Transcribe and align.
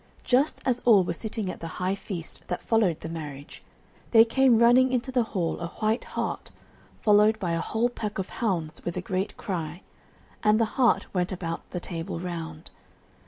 Just 0.23 0.61
as 0.65 0.79
all 0.79 1.03
were 1.03 1.13
sitting 1.13 1.47
at 1.51 1.59
the 1.59 1.67
high 1.77 1.93
feast 1.93 2.47
that 2.47 2.63
followed 2.63 3.01
the 3.01 3.07
marriage, 3.07 3.61
there 4.09 4.25
came 4.25 4.57
running 4.57 4.91
into 4.91 5.11
the 5.11 5.21
hall 5.37 5.59
a 5.59 5.67
white 5.67 6.05
hart, 6.05 6.49
followed 7.01 7.37
by 7.37 7.51
a 7.51 7.61
whole 7.61 7.87
pack 7.87 8.17
of 8.17 8.27
hounds 8.41 8.83
with 8.83 8.97
a 8.97 9.01
great 9.01 9.37
cry, 9.37 9.83
and 10.41 10.59
the 10.59 10.65
hart 10.73 11.05
went 11.13 11.31
about 11.31 11.69
the 11.69 11.79
Table 11.79 12.19
Round. 12.19 12.71